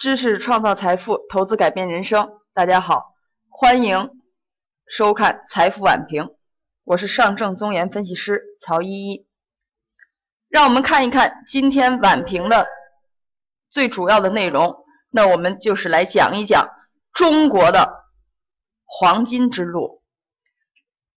[0.00, 2.40] 知识创造财富，投资改变人生。
[2.54, 3.14] 大家好，
[3.50, 4.08] 欢迎
[4.86, 6.22] 收看《财富晚评》，
[6.84, 9.26] 我是上证综研分析师曹依依。
[10.48, 12.66] 让我们看一看今天晚评的
[13.68, 14.86] 最主要的内容。
[15.10, 16.70] 那我们就是来讲一讲
[17.12, 18.06] 中国的
[18.86, 20.02] 黄金之路。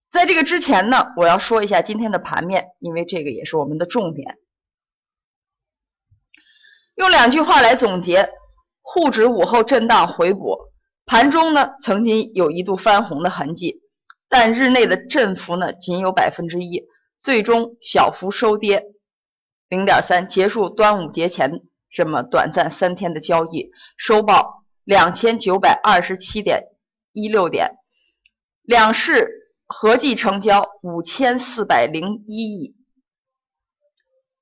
[0.09, 4.39] 在这个之前呢，我要说一下今天的盘面，因为这个也是我们的重点。
[6.95, 8.29] 用两句话来总结：
[8.83, 10.57] 沪指午后震荡回补，
[11.05, 13.81] 盘中呢曾经有一度翻红的痕迹，
[14.29, 16.83] 但日内的振幅呢仅有百分之一，
[17.17, 18.83] 最终小幅收跌
[19.69, 26.65] 零点三，结束端午节前这么短暂三天的交易，收报两千九百二十七点
[27.13, 27.71] 一六点，
[28.61, 32.75] 两市合计成交五千四百零一亿。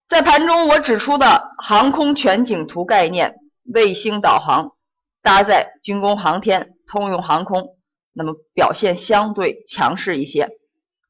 [0.09, 4.75] 在盘中，我指出的航空全景图概念、卫星导航
[5.21, 7.77] 搭载军工航天、通用航空，
[8.11, 10.49] 那么表现相对强势一些。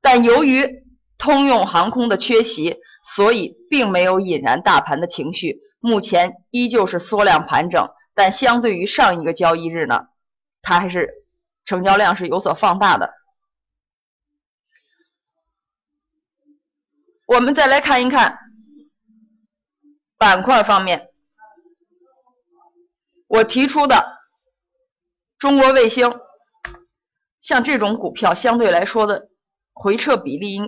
[0.02, 0.83] 但由于
[1.17, 2.77] 通用航空的缺席，
[3.16, 5.59] 所以并没有引燃大盘的情绪。
[5.79, 10.07] 目前依旧是缩量盘整，但相对于上一个交易日呢，
[10.61, 11.25] 它还是
[11.66, 13.13] 成交量是有所放大的。
[17.25, 18.38] 我们再来看一看。
[20.17, 21.09] 板块方面，
[23.31, 24.19] 我提出的
[25.39, 26.19] 中国卫星，
[27.39, 29.29] 像这种股票相对来说的
[29.71, 30.59] 回撤比例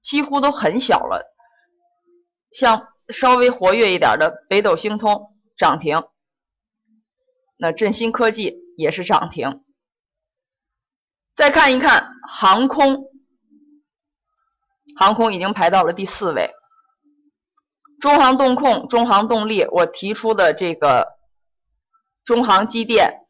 [0.00, 1.34] 几乎都很小了。
[2.52, 6.04] 像稍微活跃一点的北斗星通涨停，
[7.56, 9.64] 那振兴科技也是涨停。
[11.34, 13.10] 再看一看航空，
[14.96, 16.52] 航空已经排到了第四位。
[18.00, 21.15] 中航动控、中航动力，我提出的这个
[22.26, 23.24] 中航机电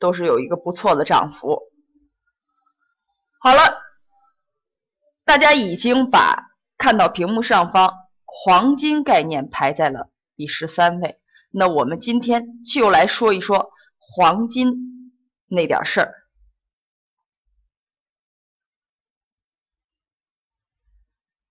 [0.00, 1.60] 都是有一个不错的涨幅。
[3.38, 3.80] 好了，
[5.24, 7.94] 大家已经把看到屏幕上方
[8.24, 11.20] 黄金概念排在了第十三位。
[11.52, 15.12] 那我们今天就来说一说黄金
[15.46, 16.14] 那点事儿。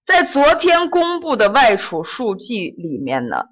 [0.04, 3.46] 在昨天公布的外储数据里面呢，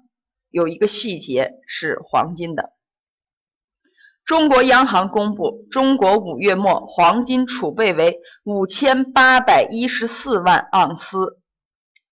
[0.50, 2.74] 有一个细节是黄金的。
[4.30, 11.40] 中国央行公布，中国五月末黄金储备为五千八百一十四万盎司，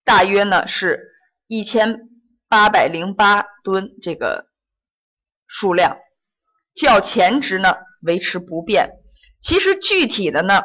[0.05, 0.99] 大约呢是
[1.47, 2.09] 一千
[2.49, 4.47] 八百零八吨这个
[5.47, 5.97] 数量，
[6.75, 8.91] 较前值呢维持不变。
[9.41, 10.63] 其实具体的呢，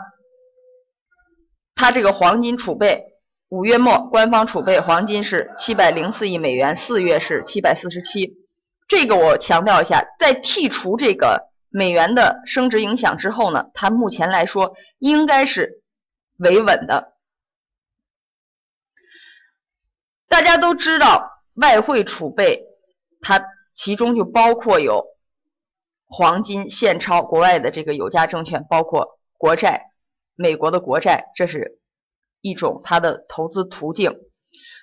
[1.76, 3.04] 它这个黄金储备。
[3.50, 8.43] 五月末，官方储备黄金是七百零四亿美元，四月是七百四十七。
[8.96, 15.82] 这个我强调一下，在剔除这个美元的升值影响之后呢，它目前来说应该是
[16.38, 17.16] 维稳的。
[20.28, 22.68] 大家都知道，外汇储备
[23.20, 23.44] 它
[23.74, 25.04] 其中就包括有
[26.06, 29.88] 黄金、现钞、国外的这个有价证券，包括国债、
[30.36, 31.80] 美国的国债，这是。
[32.46, 34.20] 一种它的投资途径，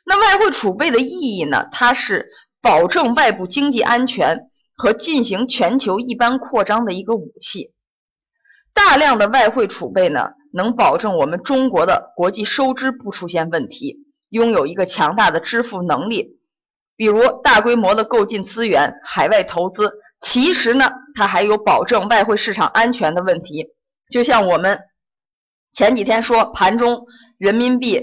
[0.06, 1.68] 那外汇储备的意义呢？
[1.70, 7.72] 它是保证外部经济安全和进行全球一般扩张的一个武器。
[8.72, 13.96] 大量的外汇储备呢，能保证我们中国的国际收支不出现问题，
[14.28, 16.38] 拥有一个强大的支付能力。
[16.96, 23.68] 比如大规模的购进资源、海外投资，其实呢，它还有保证外汇市场安全的问题。
[24.10, 24.78] 就像我们
[25.72, 27.06] 前几天说盘中。
[27.40, 27.98] 人民币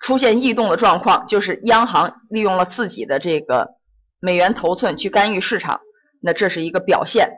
[0.00, 3.74] 出现异动的状况，就是央行利用了自己的这个
[4.20, 5.80] 美元头寸去干预市场，
[6.20, 7.30] 那这是一个表现。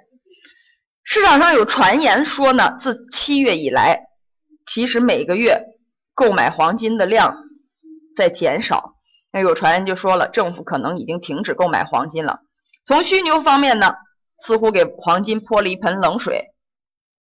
[1.02, 4.00] 市场上有传言说呢，自七月以来，
[4.66, 5.60] 其实每个月
[6.14, 7.36] 购买黄金的量
[8.16, 8.94] 在减少。
[9.32, 12.40] 那有传言就说了，政府可能已经停止购买黄金了。
[12.84, 13.94] 从需求方面呢，
[14.38, 16.46] 似乎给黄金泼了一盆冷水。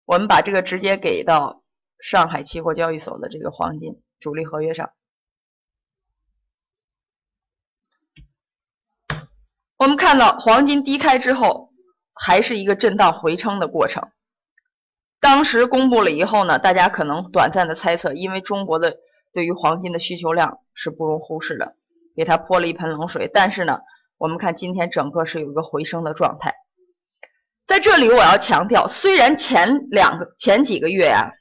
[0.05, 1.63] 我们把这个直接给到。
[2.01, 4.89] 上海期货交易所的这个黄金主力合约上，
[9.79, 11.73] 我们看到黄金低开之后，
[12.13, 14.11] 还是一个震荡回撑的过程。
[15.21, 18.97] 当时公布了以后呢，大家可能短暂的猜测，因为中国的
[19.33, 21.77] 对于黄金的需求量是不容忽视的，
[22.17, 23.31] 给它泼了一盆冷水。
[23.33, 23.79] 但是呢，
[24.19, 26.55] 我们看今天整个是有一个回升的状态。
[27.67, 31.33] 在这里我要强调，虽然前两个前几个月呀。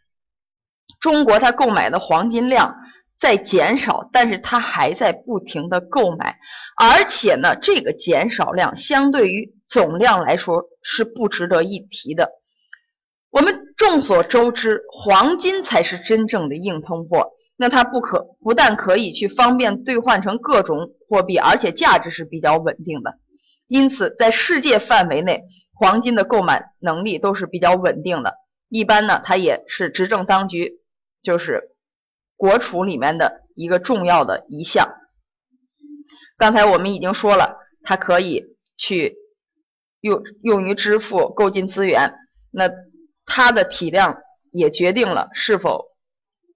[0.99, 2.75] 中国它购买的黄金量
[3.17, 6.37] 在减少，但是它还在不停的购买，
[6.77, 12.31] 而且呢，这个减少量相对于总量来说是不值得一提的。
[13.29, 17.31] 我们众所周知，黄金才是真正的硬通货。
[17.59, 23.17] 那它不可不但可以去方便兑换成各种货币，而且价值是比较稳定的。
[23.67, 25.43] 因此，在世界范围内，
[25.73, 28.35] 黄金的购买能力都是比较稳定的。
[28.69, 30.81] 一般呢，它也是执政当局
[31.23, 31.75] 就是
[32.37, 34.93] 国储里面的一个重要的一项。
[36.37, 39.17] 刚才我们已经说了，它可以去
[39.99, 42.13] 用用于支付、购进资源。
[42.51, 42.69] 那
[43.25, 45.85] 它的体量也决定了是否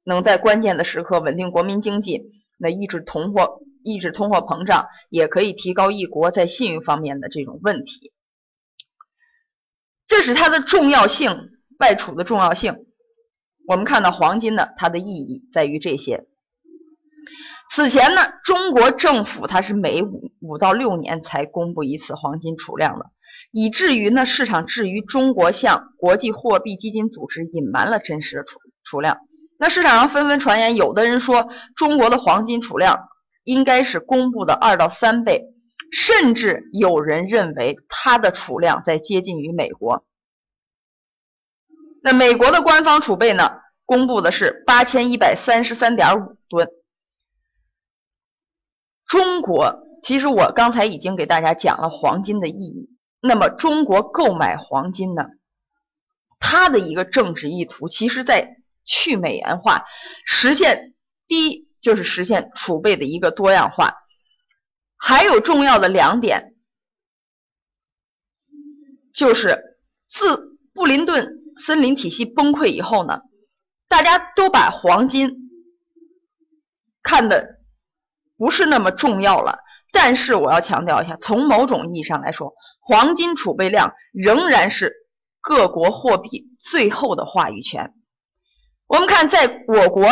[0.03, 8.13] 能在关键的时刻稳定国民经济，那抑制通货、抑制通货膨胀，也可以提高一国在信用方面的这种问题。
[10.07, 11.49] 这是它的重要性，
[11.79, 12.85] 外储的重要性。
[13.71, 16.25] 我们看到黄金呢，它的意义在于这些。
[17.69, 23.05] 此前呢，中国政府它是每五五到六年才公布一次黄金储量的。
[23.53, 29.19] 以至于呢，市场至于中国向国际货币基金组织隐瞒了真实的储储量。
[29.57, 31.47] 那市场上纷纷传言，有的人说
[31.77, 33.07] 中国的黄金储量
[33.45, 35.45] 应该是公布的二到三倍，
[35.93, 40.03] 甚至有人认为它的储量在接近于美国。
[42.03, 46.67] 那美国的官方储备呢，公布的是八千一百三十三点五吨。
[49.05, 52.89] 中国其实我刚才已经给大家讲了黄金的意义。
[53.19, 55.25] 那么，中国购买黄金呢？
[56.39, 59.85] 它的一个政治意图，其实在去美元化，
[60.25, 60.95] 实现
[61.27, 63.93] 第一就是实现储备的一个多样化。
[64.97, 66.55] 还有重要的两点，
[69.13, 69.77] 就是
[70.07, 73.21] 自布林顿森林体系崩溃以后呢，
[73.87, 75.49] 大家都把黄金
[77.03, 77.59] 看的
[78.37, 79.59] 不是那么重要了。
[79.93, 82.53] 但是我要强调一下，从某种意义上来说。
[82.83, 84.91] 黄金储备量仍然是
[85.39, 87.93] 各国货币最后的话语权。
[88.87, 90.09] 我们看，在我国，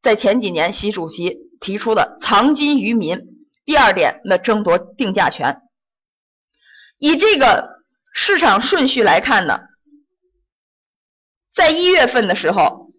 [0.00, 3.20] 在前几年，习主席提出的“藏金于民”，
[3.66, 5.60] 第二点，那争夺定价权。
[6.98, 7.82] 以这个
[8.14, 9.58] 市场顺序来看呢，
[11.60, 12.90] 在一月份的时候，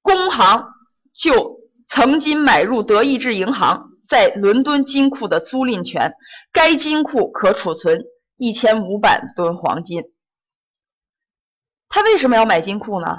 [0.00, 0.72] 工行
[1.12, 3.90] 就曾经买入德意志银行。
[4.02, 6.14] 在伦敦金库的租赁权，
[6.50, 8.06] 该金库可储存
[8.38, 10.02] 一千五百吨黄金。
[11.90, 13.18] 他为什么要买金库呢？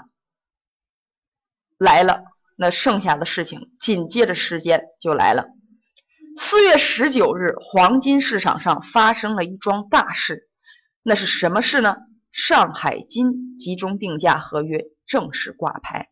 [1.78, 2.24] 来了，
[2.56, 5.46] 那剩下的事情紧接着时间就来了。
[6.36, 10.50] 四月十九日，黄金市场上发生了一桩大事，
[11.04, 11.98] 那是什么事呢？
[12.32, 16.10] 上海金集中定价合约正式挂牌。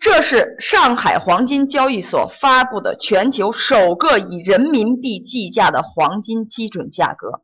[0.00, 7.42] 这是上海黄金交易所发布的全球首个以人民币计价的黄金基准价格。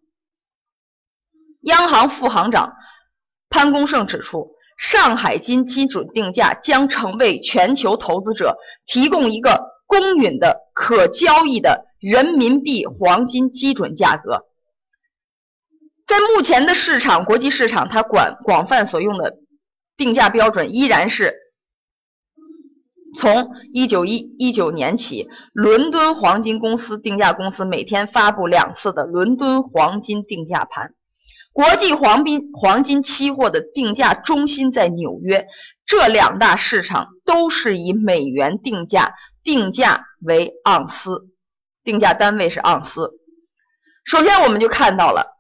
[1.61, 2.75] 央行副行长
[3.51, 8.57] 潘功胜指出，上海金基准定价将成为全球投资者
[8.87, 14.47] 提供一个公允的、可交易的人民币黄金基准价格。
[16.07, 19.39] 在目前的市场，国际市场，它广广泛所用的
[19.97, 21.35] 定价标准依然是。
[23.17, 30.93] 从一九一一九年起，伦敦黄金公司定价公司每天发布两次的伦敦黄金定价盘。
[31.53, 35.47] 国际黄金黄金期货的定价中心在纽约，
[35.87, 41.31] 这两大市场都是以美元定价，定价为盎司，
[41.83, 43.13] 定价单位是盎司。
[44.05, 45.36] 首先，我们就看到了，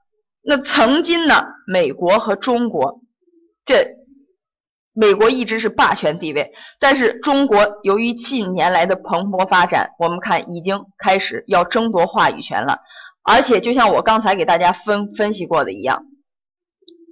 [0.47, 3.01] 那曾经呢，美国和中国
[3.65, 3.97] 这。
[4.99, 12.79] 美国一直是霸权地位，但是中国由于近年来的蓬勃发展，我们看已经开始要争夺话语权了。
[13.23, 16.07] 而且就像我刚才给大家分分析过的一样，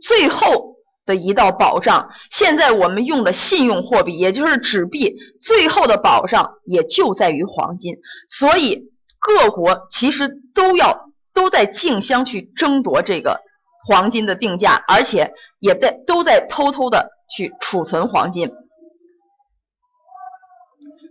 [0.00, 7.96] 最后的一道保障，现在我们用的信用货币，也就是纸币，最后的保障也就在于黄金。
[8.30, 11.03] 所以各国其实都要
[11.34, 13.40] 都在竞相去争夺这个
[13.86, 17.10] 黄金的定价，而且也在都在偷偷的。
[17.34, 18.52] 去储存黄金。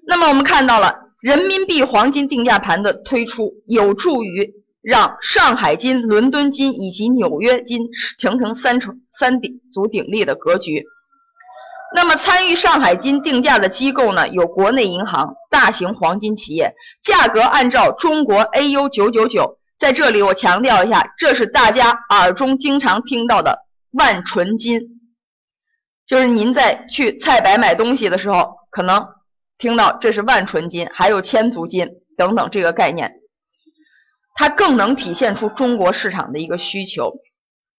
[0.06, 7.90] 那么我们看到了人民币黄金定价盘的推出，有助于让上海金、伦敦金以及纽约金
[8.20, 10.86] 形成三重三顶足鼎立的格局。
[11.96, 19.58] 那么参与上海金定价的机构呢，有国内银行、大型黄金企业，价格按照中国 AU 九九九。
[19.84, 24.80] 在这里我强调一下，这是大家耳中经常听到的万纯金。
[26.06, 29.10] 就是您在去菜百买东西的时候，可能
[29.58, 33.16] 听到这是万纯金，还有千足金等等这个概念，
[34.36, 37.16] 它更能体现出中国市场的一个需求，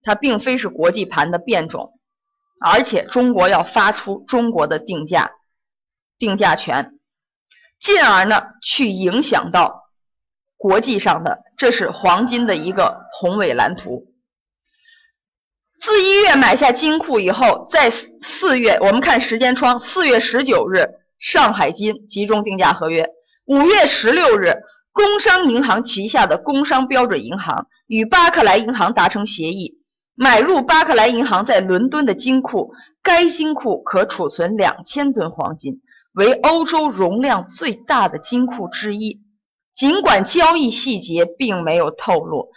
[0.02, 1.98] 它并非是国际盘的变种，
[2.60, 5.30] 而且中国要发出中国的定价，
[6.18, 6.98] 定价权，
[7.80, 9.83] 进而呢去影响到
[10.56, 14.06] 国际上的，这是黄金的一个宏伟蓝图。
[15.78, 20.86] 自一月买下金库以后，在四月，我们看时间窗，四月十九日，
[21.18, 23.04] 上海金集中定价合约；
[23.44, 24.54] 五月十六日，
[24.92, 29.78] 工商银行旗下的工商标准银行与巴克莱银行达成协议，
[30.14, 32.72] 买入巴克莱银行在伦敦的金库。
[33.02, 35.82] 该金库可储存两千吨黄金，
[36.14, 39.23] 为欧洲容量最大的金库之一。
[39.74, 42.52] 尽管交易细节并没有透露。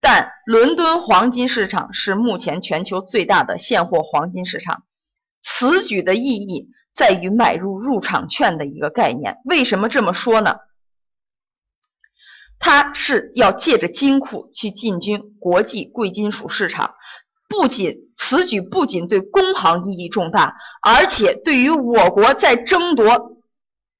[0.00, 4.84] 但伦敦黄金市场是目前全球最大的现货黄金市场。
[5.42, 9.38] 此举的意义在于买入入场券的一个概念。
[9.44, 10.56] 为什么这么说呢？
[12.58, 16.94] 它是要借着金库去进军国际贵金属市场。
[17.48, 23.42] 不仅此举不仅对工行意义重大，而且对于我国在争夺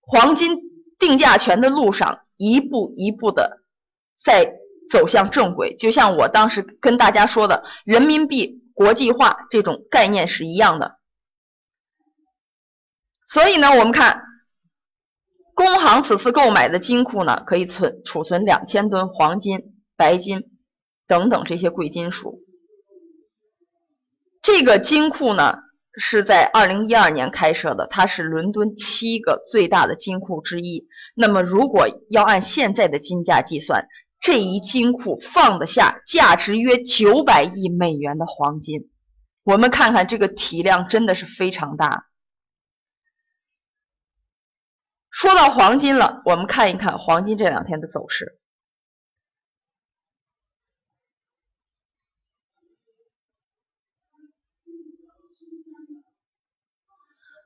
[0.00, 0.58] 黄金
[0.98, 3.62] 定价权的路上一步一步的
[4.16, 4.56] 在。
[4.90, 10.98] 走向正轨，就像我当时跟大家说的，人民币国际化这种概念是一样的。
[13.24, 14.24] 所以呢，我们看
[15.54, 20.50] 工行此次购买的金库呢，可以存储存两千吨黄金、白金
[21.06, 22.40] 等等这些贵金属。
[24.42, 25.60] 这个金库呢
[25.94, 30.88] 是在二零一二年开设的，它是伦敦七个最大的金库之一。
[31.20, 33.86] 那么，如果要按现在的金价计算，
[34.20, 38.90] 这一金库放得下价值约九百亿美元的黄金，
[39.42, 42.06] 我们看看这个体量真的是非常大。
[45.10, 48.38] 说到黄金了，我们看一看黄金这两天的走势。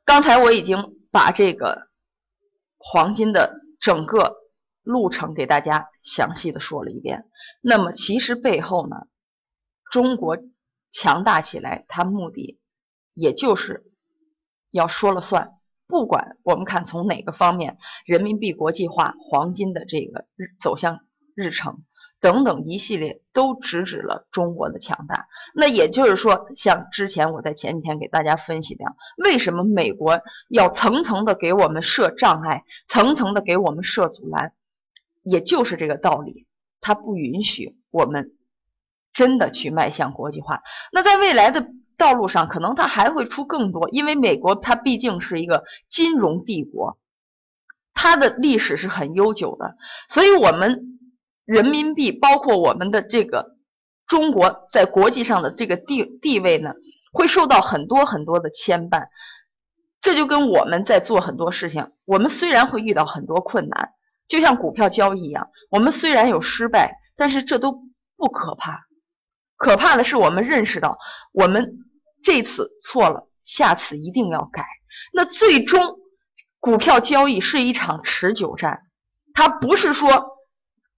[0.04, 1.88] 刚才我已经把这个
[2.76, 4.40] 黄金的整个。
[4.86, 7.24] 路程给大家详细的说了一遍。
[7.62, 9.06] 那么其实背后呢，
[9.90, 10.36] 中国
[10.90, 12.60] 强大起来，它目的
[13.14, 13.90] 也就是
[14.70, 15.54] 要说了算。
[15.86, 21.82] 不管我们看从哪个方面，人民币国际化、黄金的这个日走向日程
[22.24, 25.28] 等等一系列，都直指了中国的强大。
[25.54, 28.86] 那也就是说，像之前我在前几天给大家分析的，
[29.22, 34.54] 为什么美国要层层的给我们设障碍，层层的给我们设阻拦？
[35.22, 36.46] 也就是这个道理，
[36.80, 38.32] 它不允许我们
[39.12, 40.62] 真的去迈向国际化。
[40.92, 46.96] 那在未来的道路上，可能它还会出更多，因为美国它毕竟是一个金融帝国，
[47.92, 49.76] 它的历史是很悠久的，
[50.08, 50.93] 所以我们
[51.44, 53.56] 人民币包括我们的这个
[54.06, 56.72] 中国在国际上的这个地地位呢，
[57.12, 59.08] 会受到很多很多的牵绊。
[60.00, 63.90] 这就跟我们在做很多事情，我们虽然会遇到很多困难。
[64.28, 67.82] 就像股票交易一样，我们虽然有失败，但是这都
[68.16, 68.86] 不可怕。
[69.56, 70.98] 可怕的是我们认识到，
[71.32, 71.78] 我们
[72.22, 74.66] 这次错了，下次一定要改。
[75.12, 75.98] 那最终，
[76.58, 78.80] 股票交易是一场持久战，
[79.34, 80.33] 它不是说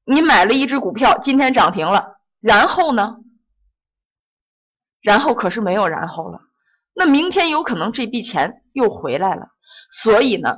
[0.07, 3.17] 你买了一只股票，今天涨停了，然后呢？
[5.03, 6.41] 然后可是没有然后了。
[6.95, 9.49] 那明天有可能这笔钱又回来了，
[9.91, 10.57] 所以呢？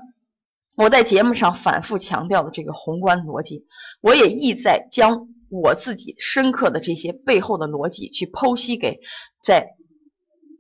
[0.77, 3.67] 我在节目上反复强调的这个宏观逻辑，
[4.01, 9.01] 我也意在将我自己深刻的这些背后的逻辑去剖析给
[9.43, 9.71] 在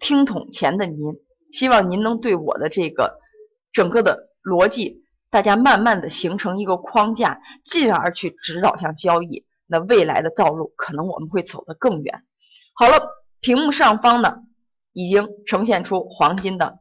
[0.00, 0.97] 听筒前的您，
[1.52, 3.18] 希望您能对我的这个
[3.71, 9.44] 整个的逻辑，大家慢慢的形成一个框架，进而去指导向交易。
[9.66, 12.23] 那未来的道路可能我们会走得更远。
[12.75, 12.97] 好了，
[13.40, 14.38] 屏幕上方呢
[14.92, 16.78] 已经呈现出黄金的，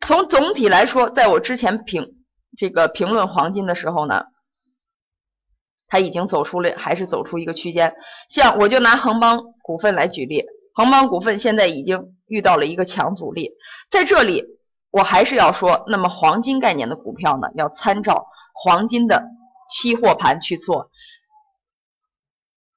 [0.00, 2.14] 从总体来说，在我之前评。
[2.56, 4.24] 这个评论黄金的时候呢，
[5.88, 7.94] 它已经走出了，还是走出一个区间。
[8.30, 10.42] 像我就拿恒邦股份来举例，
[10.72, 13.50] 恒邦股份现在已经遇到了一个强阻力，
[13.90, 14.42] 在这里
[14.96, 19.28] 我还是要说，那么黄金概念的股票呢，要参照黄金的
[19.68, 20.90] 期货盘去做。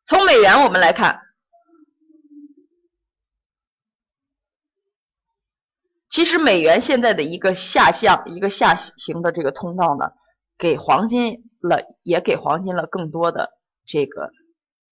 [0.03, 1.21] 从美元我们来看。
[6.09, 10.11] 其实美元现在的一个下降、一个下行的这个通道呢，
[10.57, 13.51] 给黄金了，也给黄金了更多的
[13.85, 14.31] 这个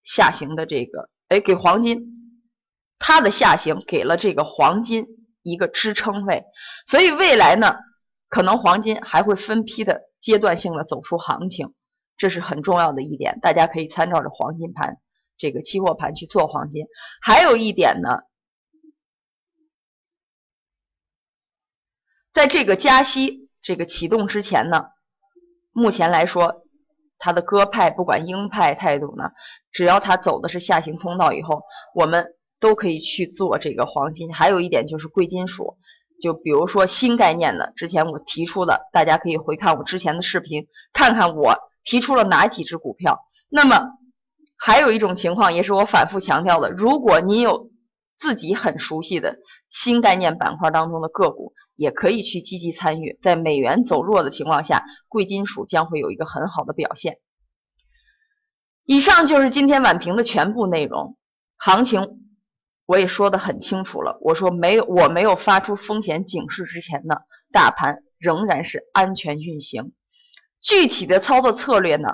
[0.03, 2.45] 下行的这个，哎，给黄金
[2.99, 5.07] 它的下行给了这个黄金
[5.51, 6.45] 一个支撑位。
[6.85, 7.77] 所以未来呢，
[8.29, 11.73] 可能黄金还会分批的阶段性的走出行情，
[12.17, 14.97] 这是很重要的一点，大家可以参照着黄金盘
[15.37, 16.85] 这个期货盘去做黄金。
[17.21, 18.21] 还有一点呢，
[22.31, 24.87] 在这个加息这个启动之前呢，
[25.71, 26.63] 目前来说。
[27.19, 29.31] 它的鸽派不管鹰派态度呢，
[29.71, 31.63] 只要它走的是下行通道以后，
[31.95, 34.33] 我们都可以去做这个黄金。
[34.33, 35.77] 还有一点就是贵金属，
[36.21, 43.19] 就比如说新概念的，之前我提出的，大家可以回看我之前的视频，看看我提出了哪几只股票。
[43.49, 43.91] 那么
[44.57, 47.69] 还有一种情况，也是我反复强调的，如果你有
[48.17, 49.37] 自己很熟悉的
[49.69, 51.53] 新概念板块当中的个股。
[51.77, 57.19] 也可以去积极参与，在美元走弱的情况下，贵金属将会有一个很好的表现。
[58.83, 61.17] 以上就是今天晚评的全部内容，
[61.55, 62.26] 行情
[62.87, 64.17] 我也说的很清楚了。
[64.21, 67.17] 我说没有，我没有发出风险警示之前呢，
[67.51, 69.93] 大盘仍然是安全运行。
[70.61, 72.07] 具体的操作策略呢，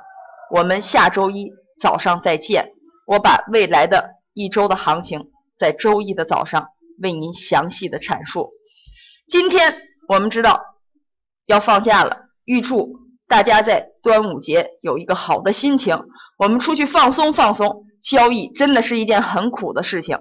[0.51, 2.73] 我们下周一早上再见。
[3.05, 6.69] 我把未来的一周的行情在周一的早上
[7.01, 8.51] 为您详细的阐述。
[9.27, 9.77] 今天
[10.07, 10.61] 我们知道
[11.45, 16.03] 要放假了，预祝大家在端午节有一个好的心情。
[16.37, 20.17] 我们出去放松放松，交易真的是一件很苦的事情，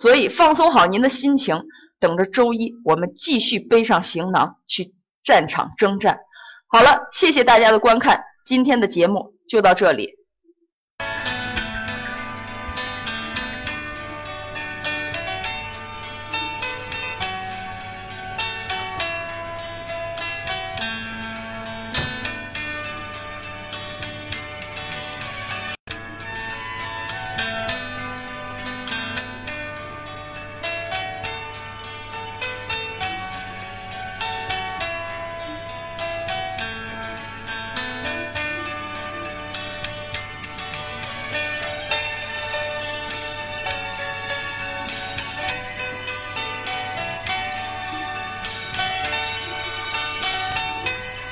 [0.00, 1.62] 所以放松好您的心情，
[1.98, 6.20] 等着周一我们继续背上行囊去战场征战。
[6.68, 10.19] 好了，谢谢大家的观看，今天的节目就到这里。